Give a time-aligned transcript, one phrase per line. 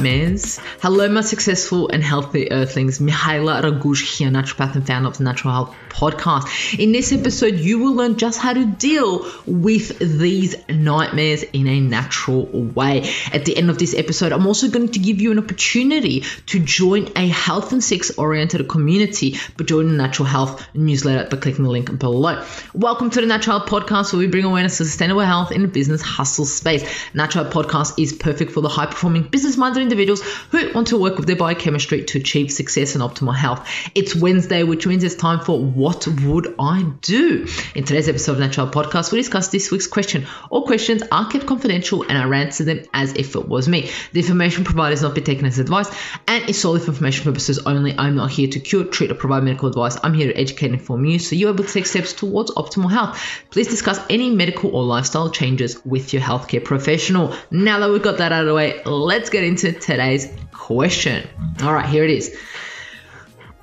[0.00, 3.00] Hello, my successful and healthy earthlings.
[3.00, 6.78] Raguz here, naturopath and founder of the Natural Health Podcast.
[6.78, 11.80] In this episode, you will learn just how to deal with these nightmares in a
[11.80, 13.12] natural way.
[13.32, 16.60] At the end of this episode, I'm also going to give you an opportunity to
[16.60, 21.64] join a health and sex oriented community by joining the Natural Health newsletter by clicking
[21.64, 22.46] the link below.
[22.72, 25.68] Welcome to the Natural Health Podcast, where we bring awareness to sustainable health in the
[25.68, 26.88] business hustle space.
[27.14, 30.98] Natural Health Podcast is perfect for the high performing business minded individuals who want to
[30.98, 33.66] work with their biochemistry to achieve success and optimal health.
[33.94, 37.46] It's Wednesday, which means it's time for What Would I Do?
[37.74, 40.26] In today's episode of Natural Podcast, we discuss this week's question.
[40.50, 43.90] All questions are kept confidential and I answer them as if it was me.
[44.12, 45.88] The information provided is not be taken as advice
[46.26, 47.96] and is solely for information purposes only.
[47.96, 49.96] I'm not here to cure, treat, or provide medical advice.
[50.02, 52.90] I'm here to educate and inform you so you're able to take steps towards optimal
[52.90, 53.18] health.
[53.50, 57.34] Please discuss any medical or lifestyle changes with your healthcare professional.
[57.50, 61.28] Now that we've got that out of the way, let's get into today's question.
[61.62, 62.36] All right, here it is.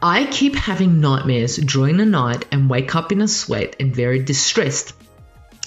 [0.02, 4.20] I keep having nightmares during the night and wake up in a sweat and very
[4.20, 4.94] distressed.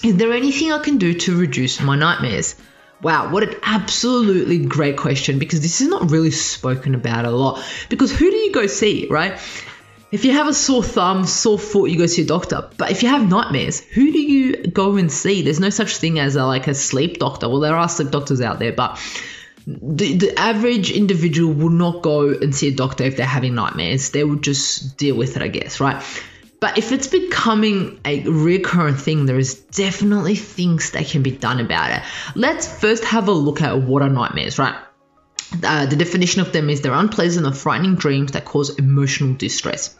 [0.03, 2.55] Is there anything I can do to reduce my nightmares?
[3.01, 7.63] Wow, what an absolutely great question because this is not really spoken about a lot.
[7.89, 9.39] Because who do you go see, right?
[10.11, 12.67] If you have a sore thumb, sore foot, you go see a doctor.
[12.77, 15.43] But if you have nightmares, who do you go and see?
[15.43, 17.47] There's no such thing as a, like a sleep doctor.
[17.47, 18.99] Well, there are sleep doctors out there, but
[19.81, 24.09] the, the average individual will not go and see a doctor if they're having nightmares.
[24.09, 26.03] They will just deal with it, I guess, right?
[26.59, 31.59] But if it's becoming a recurrent thing, there is definitely things that can be done
[31.59, 32.03] about it.
[32.35, 34.75] Let's first have a look at what are nightmares, right?
[35.63, 39.95] Uh, the definition of them is they're unpleasant or frightening dreams that cause emotional distress.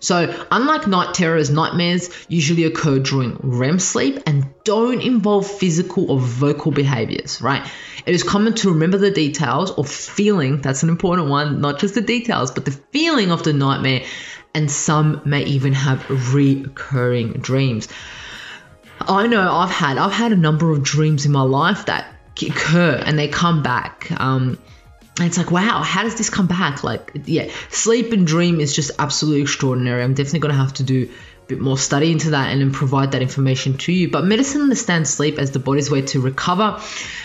[0.00, 6.18] So, unlike night terrors, nightmares usually occur during REM sleep and don't involve physical or
[6.18, 7.68] vocal behaviors, right?
[8.06, 11.94] It is common to remember the details or feeling, that's an important one, not just
[11.94, 14.04] the details, but the feeling of the nightmare,
[14.54, 17.88] and some may even have recurring dreams.
[19.00, 23.02] I know I've had I've had a number of dreams in my life that occur
[23.04, 24.10] and they come back.
[24.20, 24.58] Um,
[25.18, 26.84] and it's like, wow, how does this come back?
[26.84, 30.02] Like, yeah, sleep and dream is just absolutely extraordinary.
[30.02, 31.10] I'm definitely going to have to do
[31.42, 34.10] a bit more study into that and then provide that information to you.
[34.10, 36.80] But medicine understands sleep as the body's way to recover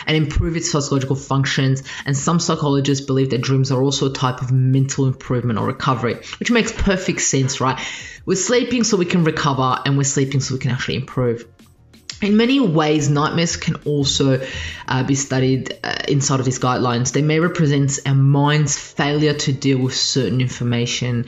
[0.07, 1.83] and improve its physiological functions.
[2.05, 6.15] And some psychologists believe that dreams are also a type of mental improvement or recovery,
[6.39, 7.79] which makes perfect sense, right?
[8.25, 11.45] We're sleeping so we can recover, and we're sleeping so we can actually improve.
[12.23, 14.47] In many ways, nightmares can also
[14.87, 17.11] uh, be studied uh, inside of these guidelines.
[17.11, 21.25] They may represent our mind's failure to deal with certain information.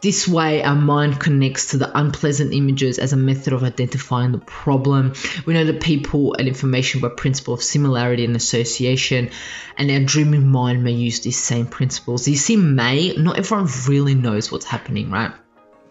[0.00, 4.38] This way, our mind connects to the unpleasant images as a method of identifying the
[4.38, 5.12] problem.
[5.44, 9.28] We know that people and information by principle of similarity and association,
[9.76, 12.26] and our dreaming mind may use these same principles.
[12.26, 15.32] You see, may, not everyone really knows what's happening, right?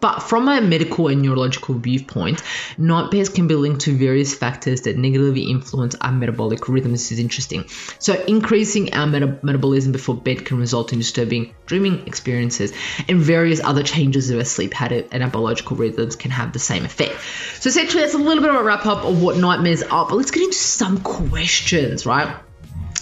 [0.00, 2.42] But from a medical and neurological viewpoint,
[2.76, 6.92] nightmares can be linked to various factors that negatively influence our metabolic rhythm.
[6.92, 7.64] This is interesting.
[7.98, 12.72] So, increasing our meta- metabolism before bed can result in disturbing dreaming experiences,
[13.08, 16.58] and various other changes of our sleep habit and our biological rhythms can have the
[16.58, 17.16] same effect.
[17.58, 20.06] So, essentially, that's a little bit of a wrap up of what nightmares are.
[20.08, 22.36] But let's get into some questions, right?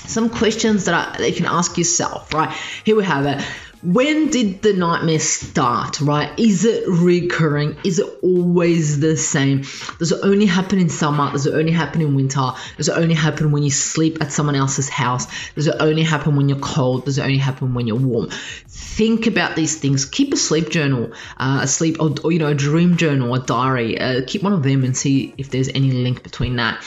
[0.07, 2.55] Some questions that, are, that you can ask yourself, right?
[2.85, 3.45] Here we have it
[3.87, 6.37] when did the nightmare start, right?
[6.41, 7.77] Is it recurring?
[7.85, 9.63] Is it always the same?
[10.01, 11.31] Does it only happen in summer?
[11.31, 12.51] Does it only happen in winter?
[12.77, 15.29] Does it only happen when you sleep at someone else's house?
[15.55, 17.05] Does it only happen when you're cold?
[17.05, 18.31] Does it only happen when you're warm?
[18.67, 20.05] Think about these things.
[20.05, 23.39] Keep a sleep journal, uh, a sleep, or, or, you know, a dream journal, a
[23.39, 24.01] diary.
[24.01, 26.83] Uh, keep one of them and see if there's any link between that.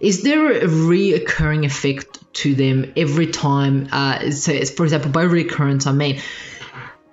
[0.00, 3.88] Is there a reoccurring effect to them every time?
[3.90, 6.20] Uh, so, it's, for example, by recurrence, I mean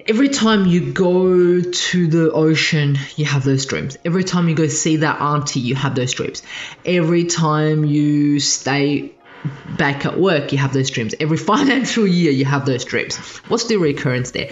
[0.08, 3.98] every time you go to the ocean, you have those dreams.
[4.06, 6.44] Every time you go see that auntie, you have those dreams.
[6.86, 9.12] Every time you stay
[9.78, 11.14] back at work, you have those dreams.
[11.20, 13.18] Every financial year, you have those dreams.
[13.50, 14.52] What's the recurrence there?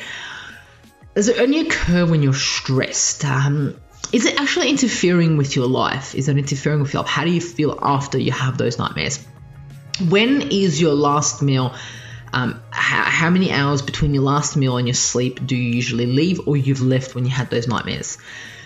[1.16, 3.24] Does it only occur when you're stressed?
[3.24, 3.80] Um,
[4.12, 6.13] is it actually interfering with your life?
[6.13, 7.12] Is it interfering with your life?
[7.12, 9.25] How do you feel after you have those nightmares?
[10.00, 11.74] When is your last meal?
[12.33, 16.06] Um, how, how many hours between your last meal and your sleep do you usually
[16.06, 18.18] leave or you've left when you had those nightmares?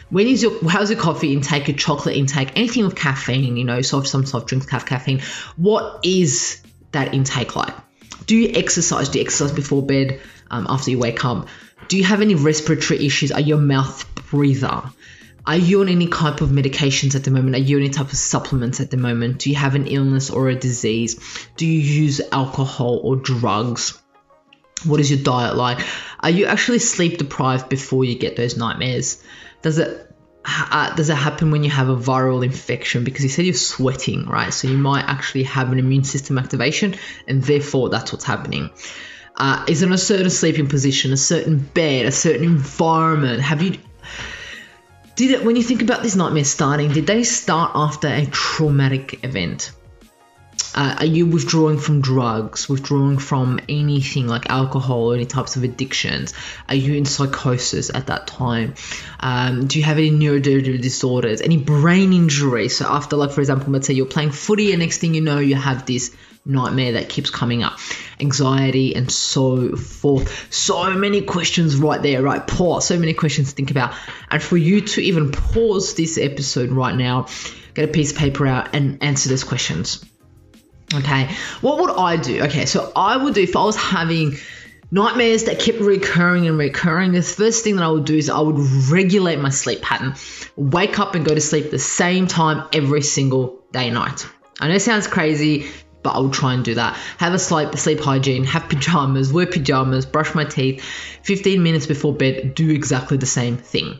[0.09, 3.81] When is your how's your coffee intake, your chocolate intake, anything with caffeine, you know,
[3.83, 5.21] soft some soft drinks have caffeine.
[5.55, 7.75] What is that intake like?
[8.25, 9.09] Do you exercise?
[9.09, 11.47] Do you exercise before bed, um, after you wake up?
[11.89, 13.31] Do you have any respiratory issues?
[13.31, 14.81] Are you a mouth breather?
[15.49, 17.55] Are you on any type of medications at the moment?
[17.55, 19.39] Are you on any type of supplements at the moment?
[19.39, 21.19] Do you have an illness or a disease?
[21.57, 23.99] Do you use alcohol or drugs?
[24.85, 25.79] What is your diet like?
[26.19, 29.23] Are you actually sleep deprived before you get those nightmares?
[29.63, 30.15] Does it
[30.45, 33.03] uh, does it happen when you have a viral infection?
[33.03, 34.53] Because you said you're sweating, right?
[34.53, 36.93] So you might actually have an immune system activation,
[37.27, 38.69] and therefore that's what's happening.
[39.35, 43.41] Uh, is it a certain sleeping position, a certain bed, a certain environment?
[43.41, 43.79] Have you
[45.19, 46.93] did it when you think about these nightmares starting?
[46.93, 49.71] Did they start after a traumatic event?
[50.79, 56.33] Uh, are you withdrawing from drugs, withdrawing from anything like alcohol any types of addictions?
[56.69, 58.75] Are you in psychosis at that time?
[59.19, 62.69] Um, do you have any neurodivergent disorders, any brain injury?
[62.69, 65.39] So, after, like, for example, let's say you're playing footy, and next thing you know,
[65.39, 66.15] you have this
[66.45, 67.77] nightmare that keeps coming up,
[68.21, 70.47] anxiety, and so forth.
[70.49, 72.47] So many questions right there, right?
[72.47, 72.87] Pause.
[72.87, 73.95] So many questions to think about.
[74.31, 77.27] And for you to even pause this episode right now,
[77.73, 80.05] get a piece of paper out and answer those questions.
[80.93, 81.29] Okay,
[81.61, 82.41] what would I do?
[82.43, 84.37] Okay, so I would do if I was having
[84.91, 88.39] nightmares that kept recurring and recurring, the first thing that I would do is I
[88.39, 88.57] would
[88.89, 90.15] regulate my sleep pattern,
[90.55, 94.25] wake up and go to sleep the same time every single day and night.
[94.59, 95.67] I know it sounds crazy,
[96.01, 96.97] but I'll try and do that.
[97.17, 100.83] Have a sleep sleep hygiene, have pajamas, wear pajamas, brush my teeth.
[101.23, 103.99] 15 minutes before bed, do exactly the same thing.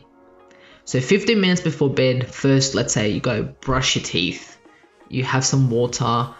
[0.84, 4.58] So 15 minutes before bed, first let's say you go brush your teeth,
[5.08, 6.34] you have some water,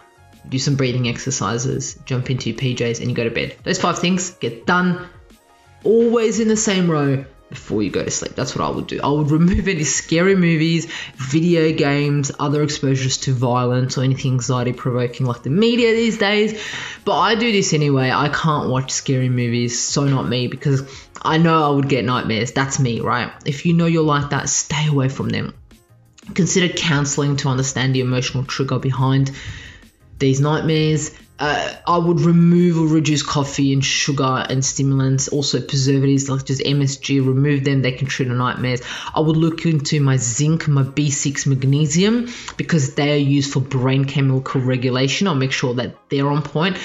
[0.47, 3.55] do some breathing exercises, jump into your PJs, and you go to bed.
[3.63, 5.07] Those five things get done
[5.83, 8.33] always in the same row before you go to sleep.
[8.33, 8.99] That's what I would do.
[9.03, 14.73] I would remove any scary movies, video games, other exposures to violence or anything anxiety
[14.73, 16.59] provoking like the media these days.
[17.05, 18.09] But I do this anyway.
[18.09, 20.89] I can't watch scary movies, so not me, because
[21.21, 22.53] I know I would get nightmares.
[22.53, 23.31] That's me, right?
[23.45, 25.53] If you know you're like that, stay away from them.
[26.33, 29.31] Consider counseling to understand the emotional trigger behind
[30.21, 31.11] these nightmares.
[31.37, 36.61] Uh, I would remove or reduce coffee and sugar and stimulants, also preservatives like just
[36.61, 38.81] MSG, remove them, they can trigger nightmares.
[39.15, 44.05] I would look into my zinc, my B6 magnesium, because they are used for brain
[44.05, 45.27] chemical regulation.
[45.27, 46.77] I'll make sure that they're on point.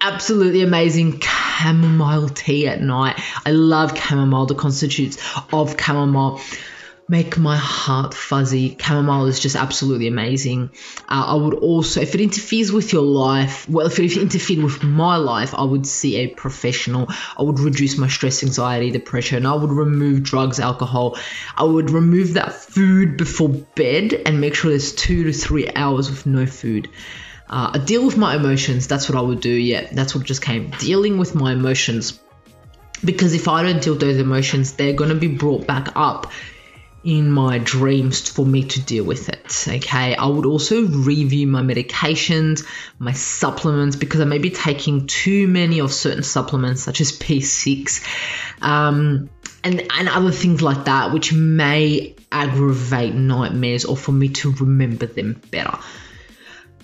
[0.00, 3.20] Absolutely amazing chamomile tea at night.
[3.44, 5.18] I love chamomile, the constitutes
[5.52, 6.40] of chamomile
[7.08, 8.76] make my heart fuzzy.
[8.78, 10.70] Chamomile is just absolutely amazing.
[11.08, 14.82] Uh, I would also, if it interferes with your life, well, if it interfered with
[14.82, 17.08] my life, I would see a professional.
[17.38, 19.38] I would reduce my stress, anxiety, depression.
[19.38, 21.16] And I would remove drugs, alcohol.
[21.56, 26.10] I would remove that food before bed and make sure there's two to three hours
[26.10, 26.90] with no food.
[27.48, 28.86] Uh, I deal with my emotions.
[28.86, 29.50] That's what I would do.
[29.50, 30.70] Yeah, that's what just came.
[30.78, 32.20] Dealing with my emotions.
[33.02, 36.30] Because if I don't deal with those emotions, they're going to be brought back up
[37.04, 39.64] in my dreams for me to deal with it.
[39.68, 42.66] Okay, I would also review my medications,
[42.98, 48.04] my supplements, because I may be taking too many of certain supplements, such as B6,
[48.62, 49.30] um,
[49.64, 55.06] and, and other things like that, which may aggravate nightmares or for me to remember
[55.06, 55.78] them better.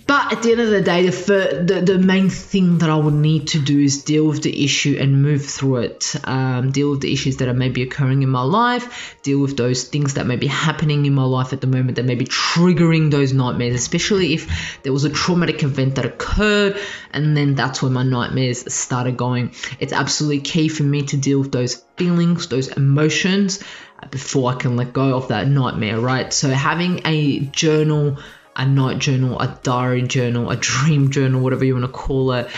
[0.07, 2.95] But at the end of the day, the, fir- the, the main thing that I
[2.95, 6.15] would need to do is deal with the issue and move through it.
[6.23, 9.15] Um, deal with the issues that are maybe occurring in my life.
[9.23, 12.05] Deal with those things that may be happening in my life at the moment that
[12.05, 16.79] may be triggering those nightmares, especially if there was a traumatic event that occurred,
[17.11, 19.53] and then that's when my nightmares started going.
[19.79, 23.63] It's absolutely key for me to deal with those feelings, those emotions,
[24.11, 26.31] before I can let go of that nightmare, right?
[26.31, 28.19] So having a journal
[28.55, 32.49] a night journal, a diary journal, a dream journal, whatever you want to call it,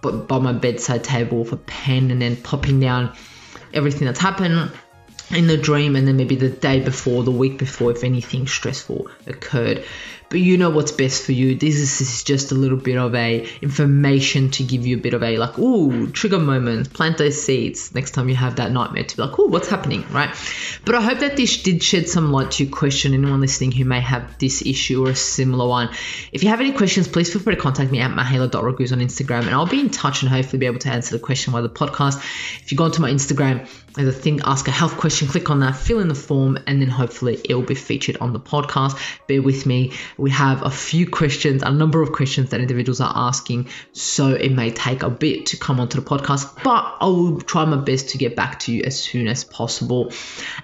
[0.00, 3.14] but by my bedside table with a pen and then popping down
[3.74, 4.70] everything that's happened
[5.30, 9.08] in the dream and then maybe the day before, the week before, if anything stressful
[9.26, 9.84] occurred
[10.32, 11.54] but you know what's best for you.
[11.54, 15.22] This is just a little bit of a information to give you a bit of
[15.22, 19.14] a like, ooh, trigger moment, plant those seeds next time you have that nightmare to
[19.14, 20.34] be like, ooh, what's happening, right?
[20.86, 23.12] But I hope that this did shed some light to your question.
[23.12, 25.90] Anyone listening who may have this issue or a similar one.
[26.32, 29.40] If you have any questions, please feel free to contact me at mihaela.raguz on Instagram
[29.40, 31.68] and I'll be in touch and hopefully be able to answer the question via the
[31.68, 32.16] podcast.
[32.62, 35.60] If you go onto my Instagram, there's a thing, ask a health question, click on
[35.60, 38.98] that, fill in the form, and then hopefully it will be featured on the podcast.
[39.26, 39.92] Bear with me.
[40.22, 44.52] We have a few questions, a number of questions that individuals are asking, so it
[44.52, 48.10] may take a bit to come onto the podcast, but I will try my best
[48.10, 50.12] to get back to you as soon as possible.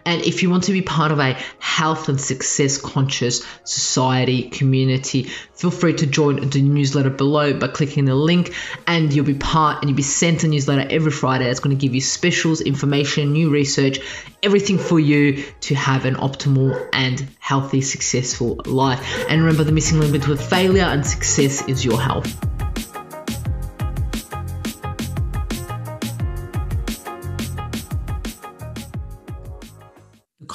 [0.06, 5.24] And if you want to be part of a health and success conscious society community,
[5.24, 8.54] feel free to join the newsletter below by clicking the link,
[8.86, 11.50] and you'll be part and you'll be sent a newsletter every Friday.
[11.50, 13.98] It's going to give you specials, information new research,
[14.40, 19.26] everything for you to have an optimal and healthy, successful life.
[19.28, 22.57] And remember, the missing link between failure and success is your health.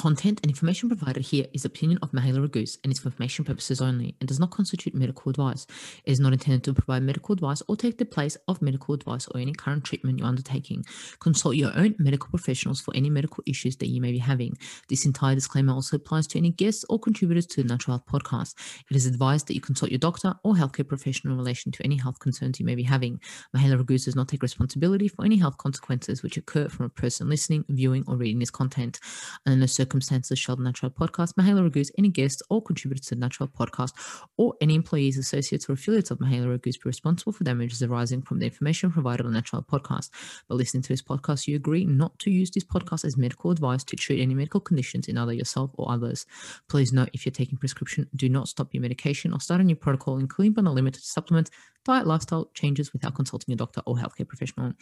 [0.04, 3.80] Content and information provided here is opinion of Mihaela Raguz and is for information purposes
[3.80, 5.66] only and does not constitute medical advice.
[6.04, 9.26] It is not intended to provide medical advice or take the place of medical advice
[9.28, 10.84] or any current treatment you're undertaking.
[11.20, 14.58] Consult your own medical professionals for any medical issues that you may be having.
[14.90, 18.56] This entire disclaimer also applies to any guests or contributors to the Natural Health Podcast.
[18.90, 21.96] It is advised that you consult your doctor or healthcare professional in relation to any
[21.96, 23.22] health concerns you may be having.
[23.56, 27.30] Mihaela Raguz does not take responsibility for any health consequences which occur from a person
[27.30, 29.00] listening, viewing, or reading this content.
[29.46, 33.14] And in the circumstances shall the Natural Podcast, Mihaela Raguz, any guests or contributors to
[33.14, 33.92] the Natural Podcast,
[34.36, 38.38] or any employees, associates, or affiliates of Mihaela Raguz be responsible for damages arising from
[38.38, 40.10] the information provided on the Natural Podcast.
[40.48, 43.84] By listening to this podcast, you agree not to use this podcast as medical advice
[43.84, 46.26] to treat any medical conditions in either yourself or others.
[46.68, 49.76] Please note if you're taking prescription, do not stop your medication or start a new
[49.76, 51.50] protocol, including but not limited to supplements
[51.84, 54.72] diet lifestyle changes without consulting a doctor or healthcare professional.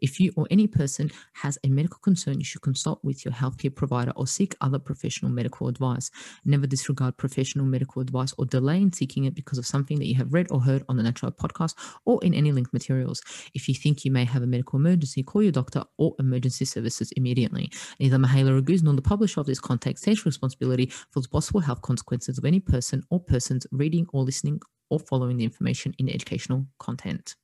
[0.00, 3.74] If you or any person has a medical concern, you should consult with your healthcare
[3.74, 6.10] provider or seek other professional medical advice.
[6.44, 10.14] Never disregard professional medical advice or delay in seeking it because of something that you
[10.16, 13.22] have read or heard on the Natural podcast or in any linked materials.
[13.54, 17.12] If you think you may have a medical emergency, call your doctor or emergency services
[17.12, 17.70] immediately.
[18.00, 21.82] Neither Mihaela Raguz nor the publisher of this content takes responsibility for the possible health
[21.82, 26.66] consequences of any person or persons reading or listening or following the information in educational
[26.78, 27.34] content.